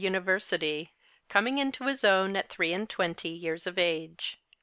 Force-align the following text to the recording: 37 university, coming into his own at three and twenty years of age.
37 0.01 0.13
university, 0.15 0.93
coming 1.29 1.59
into 1.59 1.85
his 1.85 2.03
own 2.03 2.35
at 2.35 2.49
three 2.49 2.73
and 2.73 2.89
twenty 2.89 3.29
years 3.29 3.67
of 3.67 3.77
age. 3.77 4.39